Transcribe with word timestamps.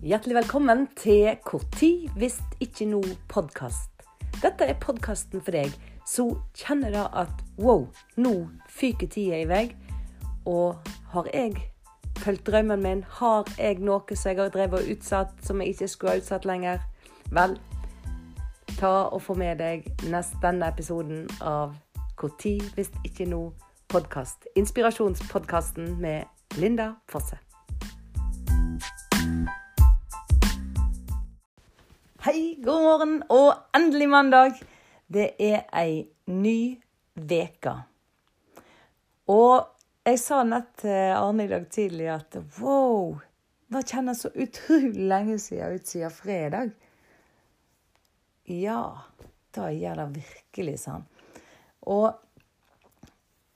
Hjertelig 0.00 0.34
velkommen 0.34 0.86
til 0.96 1.36
'Korti 1.44 2.08
hvis 2.16 2.38
ikke 2.60 2.84
no 2.84 3.02
podkast. 3.28 3.90
Dette 4.42 4.64
er 4.64 4.78
podkasten 4.80 5.42
for 5.44 5.52
deg 5.52 5.74
som 6.08 6.38
kjenner 6.56 6.94
da 6.94 7.02
at 7.12 7.42
wow, 7.58 7.84
nå 8.16 8.48
fyker 8.68 9.10
tida 9.12 9.42
i 9.42 9.48
vei. 9.48 9.76
Og 10.46 10.88
har 11.12 11.28
jeg 11.34 11.52
fulgt 12.16 12.46
drømmen 12.46 12.82
min? 12.82 13.02
Har 13.04 13.44
jeg 13.58 13.76
noe 13.84 14.16
som 14.16 14.30
jeg 14.30 14.40
har 14.40 14.48
drevet 14.48 14.80
og 14.80 14.88
utsatt, 14.88 15.36
som 15.44 15.60
jeg 15.60 15.68
ikke 15.68 15.88
skulle 15.88 16.12
ha 16.12 16.22
utsatt 16.24 16.48
lenger? 16.48 16.80
Vel, 17.30 17.58
ta 18.78 19.12
og 19.12 19.22
få 19.22 19.34
med 19.34 19.58
deg 19.58 19.84
nest 20.08 20.40
denne 20.40 20.72
episoden 20.72 21.28
av 21.40 21.76
'Korti 22.16 22.56
hvis 22.74 22.90
ikke 23.04 23.28
no 23.28 23.52
podkast. 23.88 24.48
Inspirasjonspodkasten 24.56 26.00
med 26.00 26.24
Linda 26.56 26.94
Fosse. 27.08 27.49
Hei, 32.20 32.58
god 32.60 32.82
morgen 32.84 33.12
og 33.32 33.54
endelig 33.72 34.06
mandag. 34.12 34.58
Det 35.08 35.38
er 35.40 35.62
ei 35.72 36.02
ny 36.28 36.74
veke. 37.16 37.72
Og 39.32 39.70
jeg 40.04 40.18
sa 40.20 40.42
nett 40.44 40.68
til 40.82 41.14
Arne 41.14 41.46
i 41.46 41.48
dag 41.48 41.64
tidlig 41.72 42.10
at 42.12 42.36
wow, 42.58 43.14
det 43.72 43.86
kjennes 43.88 44.20
så 44.20 44.32
utrolig 44.36 45.08
lenge 45.14 45.38
siden 45.40 45.80
ut 45.80 45.88
siden 45.94 46.12
fredag. 46.12 46.76
Ja, 48.52 48.84
det 49.56 49.72
gjør 49.78 50.04
det 50.04 50.08
virkelig 50.20 50.76
sånn. 50.84 51.08
Og 51.88 52.20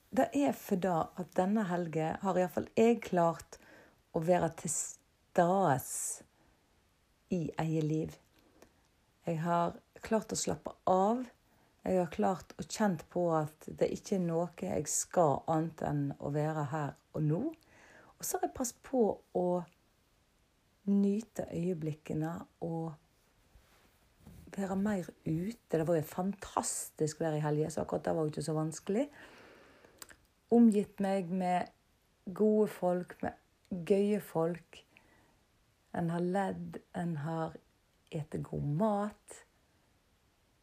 det 0.08 0.30
er 0.40 0.56
for 0.56 0.80
da 0.88 1.02
at 1.20 1.36
denne 1.36 1.68
helga 1.68 2.14
har 2.24 2.40
iallfall 2.40 2.72
jeg 2.80 3.02
klart 3.12 3.60
å 4.16 4.24
være 4.24 4.54
til 4.64 4.78
stades 4.80 5.96
i 7.28 7.50
eget 7.60 7.90
liv. 7.92 8.20
Jeg 9.24 9.40
har 9.40 9.78
klart 10.04 10.32
å 10.34 10.38
slappe 10.38 10.74
av. 10.90 11.22
Jeg 11.84 12.00
har 12.00 12.10
klart 12.12 12.52
å 12.60 12.64
kjent 12.64 13.04
på 13.12 13.26
at 13.36 13.68
det 13.80 13.90
ikke 13.92 14.18
er 14.18 14.24
noe 14.24 14.48
jeg 14.60 14.88
skal 14.88 15.38
annet 15.52 15.84
enn 15.84 16.04
å 16.20 16.32
være 16.32 16.66
her 16.72 16.92
og 17.16 17.24
nå. 17.24 17.40
Og 18.18 18.24
så 18.24 18.38
har 18.38 18.48
jeg 18.48 18.56
passet 18.56 18.82
på 18.84 19.06
å 19.36 19.46
nyte 20.92 21.46
øyeblikkene 21.52 22.34
og 22.64 22.92
være 24.56 24.76
mer 24.76 25.08
ute. 25.24 25.78
Det 25.78 25.86
var 25.88 25.98
jo 25.98 26.06
fantastisk 26.08 27.20
vær 27.20 27.36
i 27.36 27.42
helga, 27.44 27.70
så 27.72 27.84
akkurat 27.84 28.04
det 28.04 28.16
var 28.16 28.26
jo 28.26 28.34
ikke 28.34 28.46
så 28.48 28.56
vanskelig. 28.56 29.06
Omgitt 30.54 31.00
meg 31.02 31.32
med 31.32 31.72
gode 32.36 32.68
folk, 32.72 33.16
med 33.24 33.84
gøye 33.88 34.20
folk. 34.22 34.84
En 35.96 36.12
har 36.12 36.24
ledd, 36.24 36.78
en 36.94 37.16
har 37.24 37.56
ete 38.14 38.40
god 38.42 38.68
mat. 38.80 39.40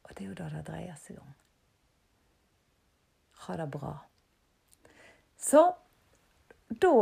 Og 0.04 0.16
det 0.18 0.26
er 0.26 0.30
jo 0.30 0.38
det 0.40 0.50
det 0.56 0.64
dreier 0.68 0.98
seg 1.00 1.20
om. 1.22 1.34
Ha 3.46 3.58
det 3.58 3.68
bra. 3.74 3.94
Så 5.38 5.66
da 6.70 6.96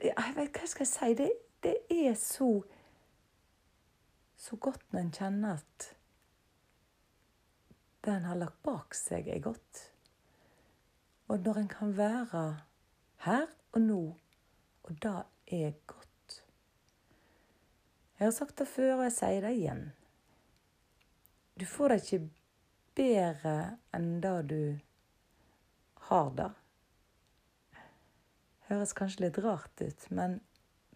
Jeg 0.00 0.32
vet 0.32 0.56
hva 0.56 0.66
skal 0.66 0.86
jeg 0.86 0.88
si. 0.88 1.14
Det, 1.14 1.32
det 1.60 1.74
er 1.92 2.14
så 2.16 2.62
så 4.40 4.56
godt 4.56 4.92
når 4.92 5.00
en 5.00 5.12
kjenner 5.12 5.58
at 5.58 5.88
det 8.04 8.12
en 8.14 8.24
har 8.24 8.38
lagt 8.40 8.62
bak 8.64 8.96
seg, 8.96 9.28
er 9.28 9.42
godt. 9.44 9.82
Og 11.28 11.42
når 11.44 11.60
en 11.60 11.68
kan 11.68 11.92
være 11.98 12.44
her 13.26 13.46
og 13.72 13.80
nå, 13.84 14.00
og 14.82 15.02
det 15.02 15.12
er 15.60 15.76
godt. 15.86 15.99
Jeg 18.20 18.26
har 18.26 18.32
sagt 18.36 18.58
det 18.60 18.66
før, 18.68 18.98
og 18.98 19.06
jeg 19.06 19.12
sier 19.16 19.44
det 19.46 19.50
igjen. 19.56 19.78
Du 21.56 21.62
får 21.64 21.88
det 21.88 21.96
ikke 22.02 22.18
bedre 23.00 23.52
enn 23.96 24.10
det 24.20 24.32
du 24.50 24.58
har 26.10 26.28
det. 26.36 26.48
Høres 28.68 28.92
kanskje 28.98 29.24
litt 29.24 29.40
rart 29.40 29.80
ut, 29.80 30.04
men 30.12 30.36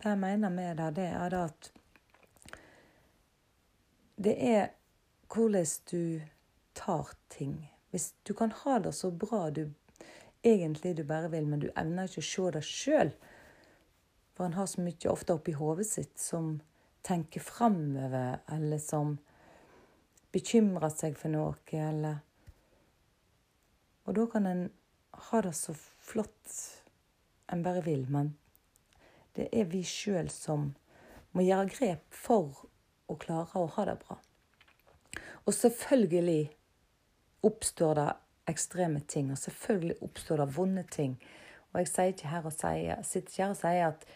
det 0.02 0.10
jeg 0.12 0.20
mener 0.20 0.52
med 0.52 0.76
det, 0.82 0.90
det 0.98 1.06
er 1.14 1.38
at 1.38 1.70
det 4.20 4.36
er 4.50 4.68
hvordan 5.32 5.72
du 5.94 6.20
tar 6.76 7.16
ting. 7.32 7.56
Hvis 7.88 8.12
du 8.28 8.34
kan 8.36 8.52
ha 8.66 8.76
det 8.84 8.92
så 9.00 9.08
bra 9.10 9.48
du 9.48 9.64
egentlig 10.44 10.92
du 11.00 11.06
bare 11.08 11.32
vil, 11.32 11.48
men 11.48 11.64
du 11.64 11.70
evner 11.72 12.04
ikke 12.04 12.20
å 12.20 12.28
se 12.34 12.52
det 12.58 12.64
sjøl, 12.68 13.16
for 14.36 14.44
han 14.44 14.60
har 14.60 14.68
så 14.68 14.84
mye 14.84 15.10
ofte 15.16 15.40
oppi 15.40 15.56
hodet 15.56 15.88
sitt 15.88 16.20
som 16.20 16.58
tenker 17.04 17.40
framover, 17.44 18.40
eller 18.52 18.80
som 18.80 19.18
bekymrer 20.34 20.90
seg 20.90 21.18
for 21.20 21.32
noe, 21.34 21.56
eller 21.72 22.22
Og 24.04 24.12
da 24.18 24.26
kan 24.28 24.46
en 24.46 24.66
ha 25.30 25.38
det 25.40 25.54
så 25.56 25.72
flott 25.74 26.56
en 27.52 27.62
bare 27.64 27.80
vil, 27.84 28.02
men 28.12 28.34
det 29.36 29.48
er 29.52 29.64
vi 29.70 29.80
sjøl 29.86 30.28
som 30.28 30.74
må 31.32 31.44
gjøre 31.46 31.70
grep 31.72 32.04
for 32.12 32.66
å 33.08 33.16
klare 33.20 33.62
å 33.62 33.70
ha 33.78 33.86
det 33.88 33.96
bra. 34.02 34.18
Og 35.44 35.56
selvfølgelig 35.56 36.42
oppstår 37.48 37.98
det 37.98 38.10
ekstreme 38.52 39.00
ting, 39.08 39.32
og 39.32 39.40
selvfølgelig 39.40 39.96
oppstår 40.04 40.44
det 40.44 40.50
vonde 40.56 40.84
ting. 40.92 41.16
Og 41.72 41.80
jeg 41.80 41.90
sier 41.90 42.12
ikke 42.12 42.30
her 42.30 42.46
og 42.48 42.54
sier, 42.54 43.02
sitter 43.02 43.32
ikke 43.32 43.42
her 43.42 43.54
og 43.56 43.60
sier 43.60 43.88
at 43.88 44.06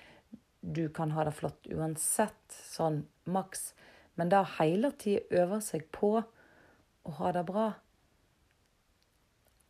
du 0.60 0.88
kan 0.88 1.12
ha 1.14 1.24
det 1.24 1.34
flott 1.38 1.69
uansett, 1.70 2.41
sånn 2.50 3.04
maks. 3.24 3.72
Men 4.19 4.32
det 4.32 4.42
hele 4.58 4.91
tida 4.98 5.42
øve 5.42 5.60
seg 5.62 5.86
på 5.94 6.16
å 6.19 7.14
ha 7.20 7.32
det 7.32 7.44
bra, 7.48 7.69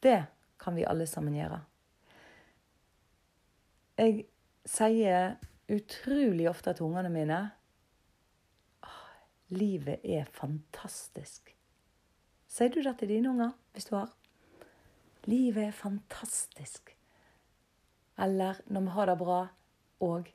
det 0.01 0.23
kan 0.59 0.79
vi 0.79 0.87
alle 0.87 1.07
sammen 1.11 1.37
gjøre. 1.37 1.61
Jeg 3.99 4.25
sier 4.69 5.37
utrolig 5.69 6.47
ofte 6.51 6.75
til 6.75 6.87
ungene 6.87 7.11
mine 7.13 7.39
Livet 9.49 10.05
er 10.05 10.27
fantastisk. 10.29 11.55
Sier 12.53 12.69
du 12.69 12.83
det 12.85 12.99
til 13.01 13.09
dine 13.09 13.31
unger 13.31 13.55
hvis 13.73 13.89
du 13.89 13.95
har? 13.97 14.11
Livet 15.25 15.71
er 15.71 15.77
fantastisk. 15.77 16.93
Eller 18.21 18.61
når 18.69 18.85
vi 18.85 18.93
har 18.97 19.09
det 19.09 19.17
bra 19.23 19.39
og 20.05 20.29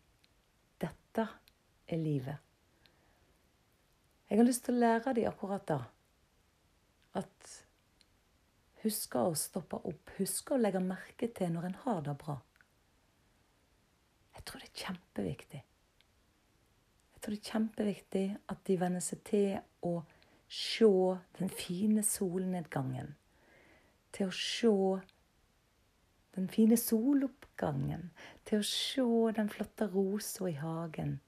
dette 1.13 1.27
er 1.87 1.97
livet. 1.97 2.37
Jeg 4.29 4.39
har 4.39 4.47
lyst 4.47 4.65
til 4.65 4.77
å 4.77 4.81
lære 4.81 5.13
dem 5.13 5.29
akkurat 5.29 5.65
da. 5.69 5.79
At 7.19 7.51
huske 8.81 9.21
å 9.21 9.35
stoppe 9.37 9.77
opp. 9.85 10.15
Huske 10.17 10.55
å 10.55 10.61
legge 10.61 10.81
merke 10.81 11.29
til 11.29 11.53
når 11.53 11.69
en 11.69 11.77
har 11.83 12.01
det 12.07 12.15
bra. 12.17 12.39
Jeg 14.33 14.45
tror 14.47 14.63
det 14.63 14.69
er 14.71 14.81
kjempeviktig. 14.87 15.61
Jeg 17.13 17.21
tror 17.21 17.35
det 17.35 17.41
er 17.43 17.51
kjempeviktig 17.51 18.25
at 18.49 18.63
de 18.67 18.79
venner 18.81 19.03
seg 19.05 19.21
til 19.29 19.59
å 19.85 19.99
se 20.49 20.89
den 21.37 21.53
fine 21.53 22.01
solnedgangen. 22.05 23.13
Til 24.13 24.29
å 24.29 24.35
se 24.35 24.73
den 26.35 26.49
fine 26.49 26.77
soloppgangen. 26.77 28.09
Til 28.45 28.61
å 28.61 28.67
se 28.67 29.05
den 29.37 29.51
flotte 29.53 29.87
rosa 29.91 30.49
i 30.49 30.55
hagen. 30.57 31.19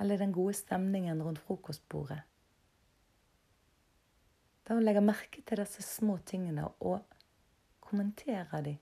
Eller 0.00 0.18
den 0.18 0.32
gode 0.32 0.56
stemningen 0.56 1.22
rundt 1.22 1.42
frokostbordet. 1.44 2.22
Da 4.64 4.76
å 4.78 4.84
legge 4.84 5.02
merke 5.02 5.42
til 5.42 5.58
disse 5.60 5.82
små 5.82 6.20
tingene 6.24 6.68
og 6.78 7.02
kommentere 7.82 8.62
dem. 8.62 8.78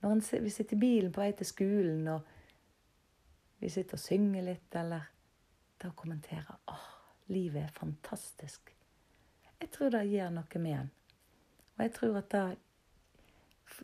Når 0.00 0.40
vi 0.42 0.50
sitter 0.50 0.76
i 0.76 0.80
bilen 0.80 1.12
på 1.12 1.20
vei 1.20 1.32
til 1.36 1.46
skolen 1.46 2.08
og 2.08 2.36
vi 3.60 3.68
sitter 3.68 3.98
og 3.98 4.00
synger 4.00 4.46
litt, 4.46 4.74
eller 4.74 5.04
kommenterer 5.80 5.92
å 5.92 5.96
kommentere 5.96 6.56
åh, 6.72 6.86
livet 7.32 7.62
er 7.66 7.76
fantastisk. 7.76 8.72
Jeg 9.60 9.70
tror 9.72 9.92
det 9.92 10.06
gjør 10.08 10.32
noe 10.34 10.60
med 10.60 10.76
en. 10.78 10.90
Og 11.80 11.86
jeg 11.86 11.94
tror 11.96 12.18
at 12.20 12.26
da 12.34 12.42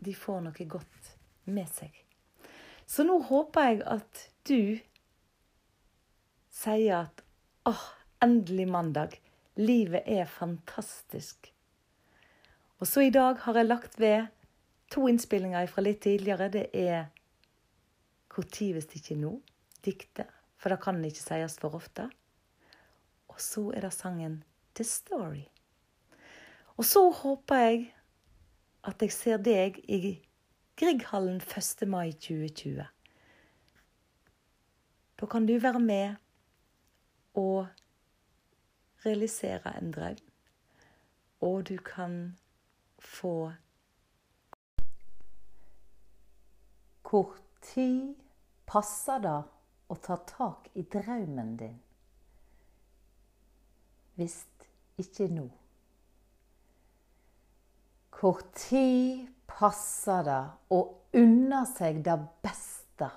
de 0.04 0.12
får 0.12 0.42
noe 0.44 0.66
godt 0.68 1.06
med 1.48 1.70
seg. 1.72 1.94
Så 2.84 3.06
nå 3.08 3.16
håper 3.24 3.70
jeg 3.70 3.78
at 3.88 4.20
du 4.44 4.76
sier 6.52 6.98
at 6.98 7.24
åh, 7.64 7.86
endelig 8.20 8.68
mandag. 8.68 9.16
Livet 9.56 10.04
er 10.04 10.28
fantastisk. 10.28 11.48
Og 12.76 12.84
så 12.84 13.06
i 13.06 13.10
dag 13.16 13.40
har 13.46 13.56
jeg 13.56 13.70
lagt 13.70 13.96
ved 13.96 14.28
to 14.92 15.08
innspillinger 15.08 15.64
fra 15.72 15.88
litt 15.88 16.04
tidligere. 16.04 16.52
Det 16.52 16.68
er 16.76 17.08
tid 18.36 18.76
hvis 18.76 18.92
ikke 19.00 19.16
nå? 19.16 19.38
diktet, 19.86 20.28
for 20.60 20.68
det 20.68 20.82
kan 20.82 21.00
ikke 21.00 21.22
sies 21.22 21.56
for 21.62 21.78
ofte. 21.78 22.10
Og 23.32 23.40
så 23.40 23.70
er 23.72 23.86
det 23.86 23.94
sangen 23.96 24.42
The 24.76 24.84
Story. 24.84 25.46
Og 26.76 26.84
så 26.84 27.10
håper 27.10 27.56
jeg 27.56 27.94
at 28.84 29.02
jeg 29.02 29.12
ser 29.12 29.40
deg 29.40 29.78
i 29.88 30.18
Grieghallen 30.76 31.40
1. 31.40 31.88
mai 31.88 32.12
2020. 32.12 32.84
Da 35.20 35.26
kan 35.26 35.46
du 35.46 35.54
være 35.58 35.80
med 35.80 36.14
og 37.34 37.66
realisere 39.06 39.72
en 39.78 39.92
drøm. 39.92 40.16
Og 41.40 41.68
du 41.68 41.76
kan 41.76 42.36
få 42.98 43.52
Hvor 47.10 47.36
tid 47.62 48.14
passer 48.66 49.20
det 49.22 49.42
å 49.88 49.96
ta 50.02 50.16
tak 50.26 50.66
i 50.74 50.82
drømmen 50.82 51.52
din? 51.56 51.76
Hvis 54.18 54.42
ikke 54.98 55.28
nå. 55.30 55.46
Hvor 58.20 58.40
tid 58.56 59.26
passer 59.46 60.22
det 60.24 60.42
å 60.72 60.78
unne 61.20 61.64
seg 61.68 62.00
det 62.04 62.16
beste? 62.44 63.10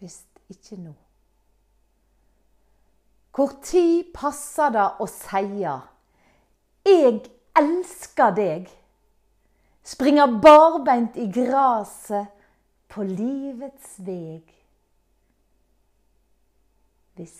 Hvis 0.00 0.22
ikke 0.52 0.78
nå. 0.80 0.94
Hvor 3.36 3.52
tid 3.60 4.14
passer 4.16 4.72
det 4.72 4.86
å 5.00 5.06
seie 5.12 5.76
'Jeg 6.86 7.20
elsker 7.56 8.30
deg'? 8.36 8.70
Springe 9.84 10.26
barbeint 10.42 11.16
i 11.16 11.26
graset 11.30 12.32
på 12.88 13.02
livets 13.02 13.98
veg. 13.98 14.54
Hvis 17.14 17.36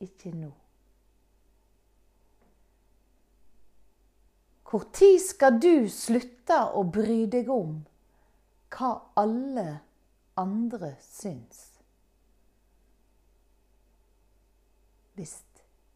ikke 0.00 0.32
nå. 0.32 0.50
Når 4.66 5.18
skal 5.22 5.60
du 5.62 5.86
slutte 5.90 6.58
å 6.74 6.82
bry 6.90 7.24
deg 7.30 7.50
om 7.52 7.78
hva 8.74 8.90
alle 9.16 9.66
andre 10.36 10.90
syns? 11.00 11.60
Hvis 15.16 15.36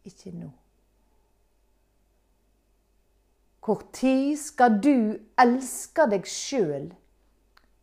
ikke 0.07 0.33
nå. 0.33 0.49
Når 3.67 4.37
skal 4.41 4.79
du 4.83 4.95
elske 5.39 6.07
deg 6.11 6.31
sjøl 6.31 6.89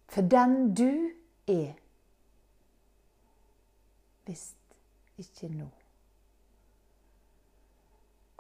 for 0.10 0.26
den 0.26 0.74
du 0.74 1.12
er? 1.52 1.76
Hvis 4.26 4.50
ikke 5.22 5.52
nå. 5.52 5.70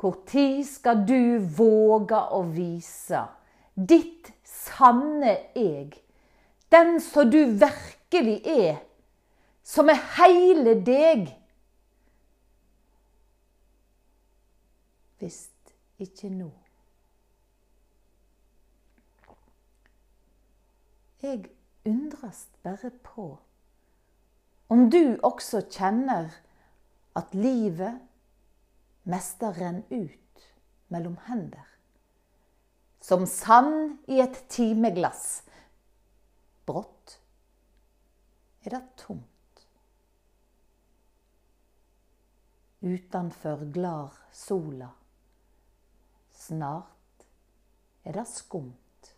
Når 0.04 0.64
skal 0.64 1.00
du 1.08 1.40
våge 1.58 2.20
å 2.38 2.44
vise 2.54 3.24
ditt 3.74 4.30
sanne 4.46 5.34
eg, 5.58 5.96
den 6.70 7.00
som 7.02 7.32
du 7.32 7.40
virkelig 7.58 8.38
er, 8.46 8.78
som 9.66 9.90
er 9.90 10.02
heile 10.20 10.76
deg? 10.86 11.32
Hvis 15.18 15.48
ikke 15.98 16.30
nå. 16.30 16.52
Jeg 21.26 21.48
undres 21.90 22.46
bare 22.62 22.92
på 23.02 23.32
om 24.70 24.90
du 24.92 25.18
også 25.26 25.64
kjenner 25.72 26.30
at 27.18 27.34
livet 27.34 27.98
meste 29.08 29.52
renn 29.56 29.84
ut 29.90 30.46
mellom 30.92 31.18
hender. 31.28 31.66
Som 33.00 33.26
sand 33.30 33.98
i 34.12 34.20
et 34.20 34.42
timeglass. 34.52 35.44
Brått 36.68 37.20
er 38.66 38.76
det 38.76 38.84
tomt. 39.00 39.64
Utenfor 42.84 43.64
glar 43.74 44.14
sola. 44.32 44.90
Snart 46.32 47.26
er 48.04 48.20
det 48.20 48.28
skumt. 48.30 49.14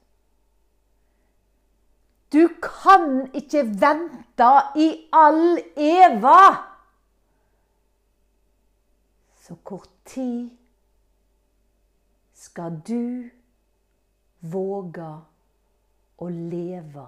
Du 2.29 2.45
kan 2.61 3.25
ikke 3.33 3.63
vente 3.81 4.49
i 4.77 4.89
all 5.11 5.57
eva! 5.75 6.68
Så 9.49 9.55
hvor 9.55 9.85
tid 10.05 10.49
skal 12.33 12.75
du 12.87 13.29
våge 14.45 15.07
å 16.21 16.27
leve? 16.29 17.05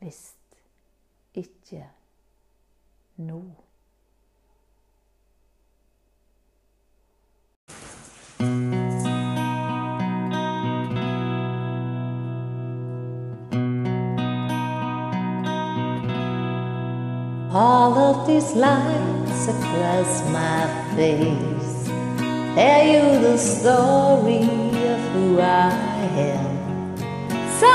Hvis 0.00 0.22
ikke 1.36 1.82
nå. 3.20 3.42
All 17.58 17.96
of 17.96 18.26
these 18.26 18.54
lines 18.54 19.48
across 19.48 20.22
my 20.28 20.68
face 20.94 21.88
tell 22.54 22.84
you 22.86 23.18
the 23.26 23.38
story 23.38 24.42
of 24.92 25.00
who 25.12 25.40
I 25.40 25.72
am. 26.34 26.96
So 27.58 27.72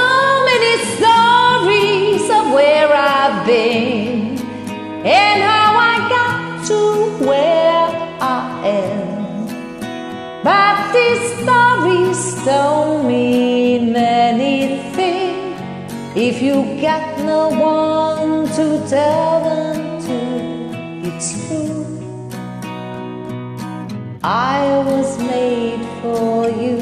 many 0.49 0.73
stories 0.93 2.25
of 2.29 2.53
where 2.53 2.93
I've 2.93 3.47
been 3.47 4.37
and 5.03 5.41
how 5.49 5.73
I 5.91 5.95
got 6.15 6.67
to 6.67 7.25
where 7.25 7.89
I 8.21 8.67
am. 8.83 10.43
But 10.43 10.93
these 10.93 11.25
stories 11.41 12.45
don't 12.45 13.07
mean 13.07 13.95
anything 13.95 15.55
if 16.15 16.39
you 16.39 16.79
got 16.79 17.17
no 17.25 17.49
one 17.49 18.47
to 18.57 18.87
tell 18.87 19.40
true. 21.21 21.85
I 24.23 24.83
was 24.85 25.19
made 25.19 25.85
for 26.01 26.49
you. 26.49 26.79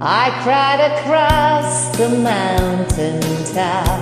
I 0.00 0.30
cried 0.42 0.80
across 0.92 1.96
the 1.96 2.08
mountain 2.08 3.20
top, 3.54 4.00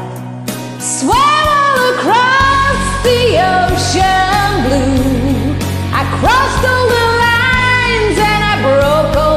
swam 0.81 1.77
across 1.93 2.81
the 3.05 3.23
ocean 3.57 4.51
blue. 4.65 5.57
I 5.93 6.03
crossed 6.21 6.65
all 6.73 6.87
the 6.97 7.07
lines 7.27 8.17
and 8.33 8.43
I 8.53 8.55
broke 8.63 9.17
all 9.17 9.36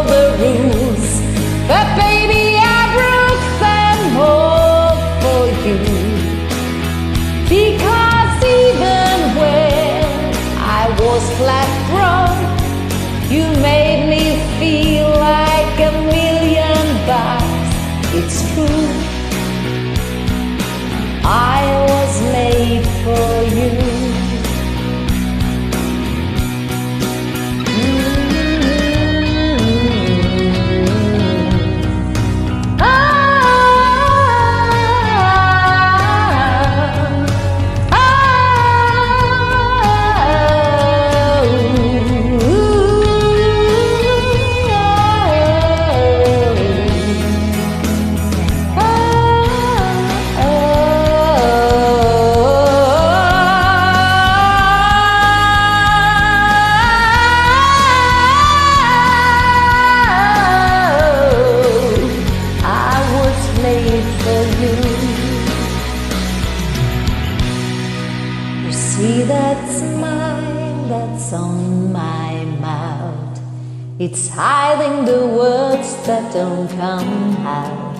It's 74.00 74.30
hiding 74.30 75.04
the 75.04 75.28
words 75.28 75.94
that 76.08 76.32
don't 76.32 76.70
come 76.70 77.36
out. 77.46 78.00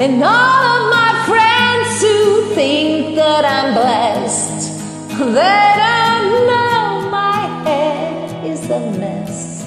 And 0.00 0.24
all 0.24 0.62
of 0.76 0.88
my 0.88 1.12
friends 1.28 2.00
who 2.00 2.54
think 2.54 3.16
that 3.16 3.44
I'm 3.44 3.74
blessed, 3.74 4.78
they 5.10 5.66
don't 5.84 6.46
know 6.48 7.10
my 7.10 7.42
head 7.68 8.46
is 8.46 8.64
a 8.70 8.80
mess. 8.96 9.62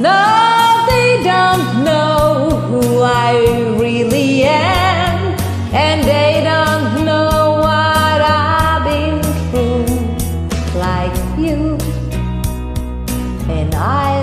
No, 0.00 0.86
they 0.90 1.22
don't 1.22 1.84
know 1.84 2.50
who 2.66 3.00
I 3.00 3.76
really 3.78 4.42
am, 4.42 5.38
and 5.72 6.02
they 6.02 6.42
don't 6.42 7.04
know 7.04 7.60
what 7.62 8.20
I've 8.20 8.82
been 8.90 9.22
through, 9.52 10.80
like 10.80 11.14
you. 11.38 11.78
And 13.48 13.72
I 13.76 14.21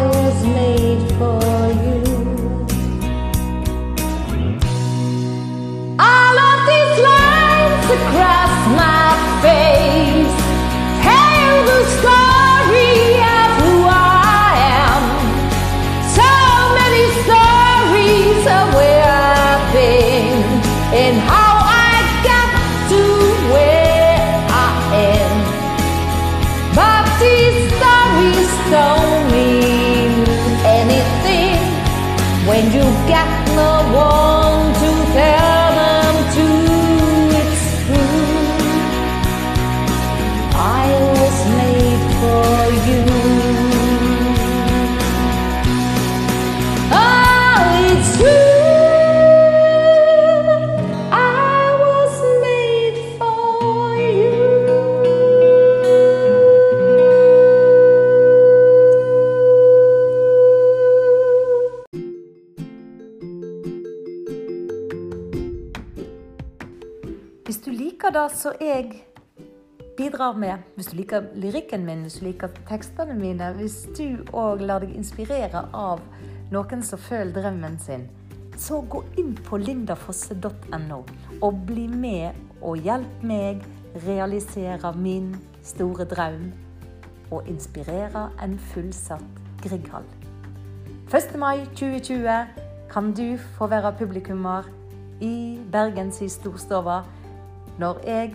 som 68.39 68.55
jeg 68.61 69.03
bidrar 69.97 70.37
med, 70.39 70.61
hvis 70.75 70.87
du 70.87 70.95
liker 70.95 71.25
lyrikken 71.35 71.83
min, 71.85 72.05
hvis 72.05 72.19
du 72.21 72.25
liker 72.29 72.53
tekstene 72.69 73.17
mine, 73.19 73.51
hvis 73.57 73.81
du 73.97 74.21
òg 74.31 74.63
lar 74.63 74.79
deg 74.79 74.93
inspirere 74.95 75.65
av 75.75 75.99
noen 76.53 76.83
som 76.85 77.01
føler 77.03 77.33
drømmen 77.35 77.75
sin, 77.83 78.07
så 78.55 78.79
gå 78.87 79.01
inn 79.19 79.33
på 79.43 79.59
lindafosse.no 79.59 81.01
og 81.41 81.59
bli 81.67 81.85
med 81.91 82.39
og 82.61 82.79
hjelp 82.87 83.27
meg 83.27 83.67
realisere 84.07 84.93
min 84.95 85.33
store 85.63 86.07
drøm 86.07 86.49
og 87.35 87.47
inspirere 87.51 88.29
en 88.43 88.55
fullsatt 88.71 89.43
Grieghall. 89.59 90.07
1. 91.11 91.35
mai 91.39 91.65
2020 91.75 92.67
kan 92.89 93.11
du 93.11 93.37
få 93.57 93.67
være 93.67 93.97
publikummer 93.99 94.67
i 95.19 95.59
Bergens 95.71 96.23
storstova 96.31 97.01
når 97.79 98.01
jeg 98.05 98.33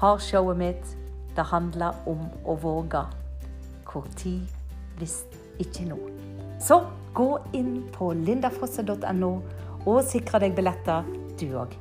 har 0.00 0.18
showet 0.18 0.58
mitt. 0.58 0.96
Det 1.36 1.44
handler 1.44 1.92
om 2.08 2.28
å 2.48 2.56
våge. 2.56 3.04
Tid 4.16 4.44
hvis 4.98 5.22
ikke 5.60 5.86
nå. 5.88 5.96
Så 6.60 6.82
gå 7.16 7.30
inn 7.56 7.78
på 7.94 8.10
lindafosse.no 8.12 9.32
og 9.86 10.02
sikre 10.04 10.42
deg 10.42 10.56
billetter, 10.56 11.06
du 11.40 11.46
òg. 11.56 11.72